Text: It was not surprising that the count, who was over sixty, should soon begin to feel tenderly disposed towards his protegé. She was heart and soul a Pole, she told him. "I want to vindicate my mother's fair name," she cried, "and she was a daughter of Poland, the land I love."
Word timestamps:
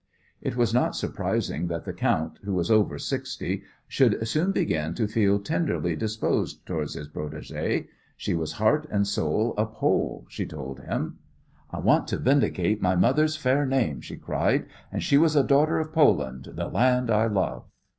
It 0.41 0.55
was 0.55 0.73
not 0.73 0.95
surprising 0.95 1.67
that 1.67 1.85
the 1.85 1.93
count, 1.93 2.39
who 2.43 2.55
was 2.55 2.71
over 2.71 2.97
sixty, 2.97 3.61
should 3.87 4.27
soon 4.27 4.51
begin 4.51 4.95
to 4.95 5.07
feel 5.07 5.37
tenderly 5.39 5.95
disposed 5.95 6.65
towards 6.65 6.95
his 6.95 7.07
protegé. 7.07 7.85
She 8.17 8.33
was 8.33 8.53
heart 8.53 8.87
and 8.89 9.05
soul 9.07 9.53
a 9.59 9.67
Pole, 9.67 10.25
she 10.27 10.47
told 10.47 10.79
him. 10.79 11.19
"I 11.69 11.77
want 11.77 12.07
to 12.07 12.17
vindicate 12.17 12.81
my 12.81 12.95
mother's 12.95 13.35
fair 13.35 13.63
name," 13.63 14.01
she 14.01 14.17
cried, 14.17 14.65
"and 14.91 15.03
she 15.03 15.19
was 15.19 15.35
a 15.35 15.43
daughter 15.43 15.77
of 15.79 15.93
Poland, 15.93 16.47
the 16.55 16.67
land 16.67 17.11
I 17.11 17.27
love." 17.27 17.65